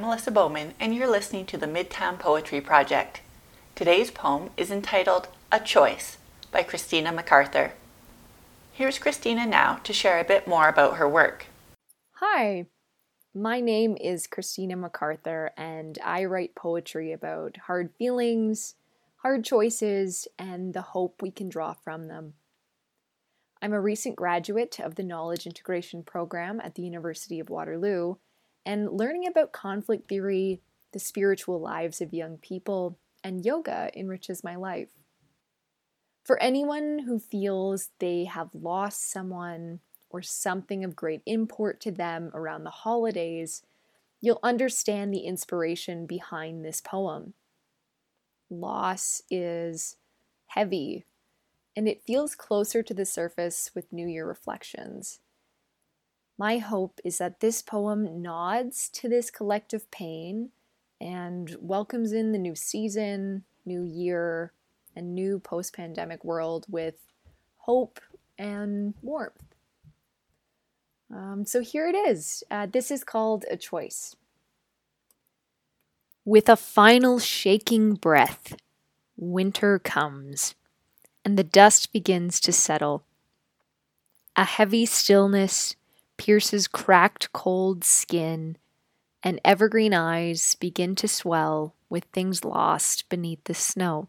[0.00, 3.20] Melissa Bowman, and you're listening to the Midtown Poetry Project.
[3.74, 6.18] Today's poem is entitled A Choice
[6.52, 7.72] by Christina MacArthur.
[8.70, 11.46] Here's Christina now to share a bit more about her work.
[12.20, 12.66] Hi,
[13.34, 18.76] my name is Christina MacArthur, and I write poetry about hard feelings,
[19.16, 22.34] hard choices, and the hope we can draw from them.
[23.60, 28.14] I'm a recent graduate of the Knowledge Integration Program at the University of Waterloo,
[28.68, 30.60] and learning about conflict theory,
[30.92, 34.90] the spiritual lives of young people, and yoga enriches my life.
[36.22, 42.30] For anyone who feels they have lost someone or something of great import to them
[42.34, 43.62] around the holidays,
[44.20, 47.32] you'll understand the inspiration behind this poem.
[48.50, 49.96] Loss is
[50.48, 51.06] heavy,
[51.74, 55.20] and it feels closer to the surface with New Year reflections.
[56.38, 60.50] My hope is that this poem nods to this collective pain
[61.00, 64.52] and welcomes in the new season, new year,
[64.94, 66.94] and new post pandemic world with
[67.58, 67.98] hope
[68.38, 69.42] and warmth.
[71.12, 72.44] Um, so here it is.
[72.50, 74.14] Uh, this is called A Choice.
[76.24, 78.54] With a final shaking breath,
[79.16, 80.54] winter comes,
[81.24, 83.02] and the dust begins to settle.
[84.36, 85.74] A heavy stillness
[86.18, 88.58] pierces cracked, cold skin,
[89.22, 94.08] and evergreen eyes begin to swell with things lost beneath the snow.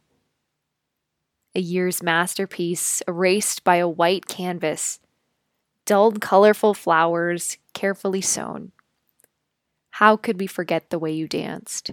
[1.56, 5.00] A year's masterpiece erased by a white canvas
[5.86, 8.72] dulled, colorful flowers carefully sewn.
[9.90, 11.92] How could we forget the way you danced?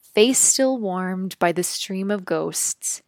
[0.00, 3.02] Face still warmed by the stream of ghosts,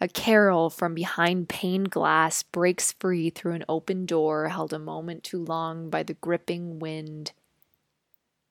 [0.00, 5.24] a carol from behind paned glass breaks free through an open door held a moment
[5.24, 7.32] too long by the gripping wind.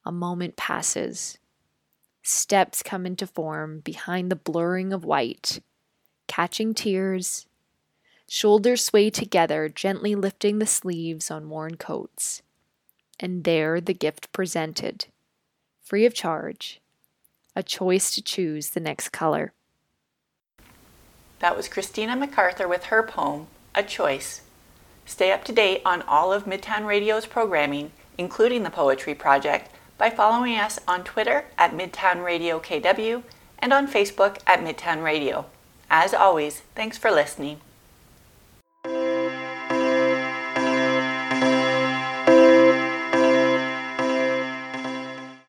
[0.06, 1.38] A moment passes.
[2.24, 5.59] Steps come into form behind the blurring of white,
[6.28, 7.46] catching tears,
[8.28, 12.42] Shoulders sway together, gently lifting the sleeves on worn coats.
[13.19, 15.06] And there the gift presented,
[15.84, 16.81] free of charge,
[17.56, 19.53] a choice to choose the next color.
[21.40, 24.41] That was Christina MacArthur with her poem, A Choice.
[25.06, 30.09] Stay up to date on all of Midtown Radio's programming, including the Poetry Project, by
[30.09, 33.24] following us on Twitter at Midtown Radio KW
[33.59, 35.45] and on Facebook at Midtown Radio.
[35.90, 37.62] As always, thanks for listening.